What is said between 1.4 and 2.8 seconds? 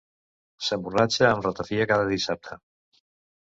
ratafia cada dissabte.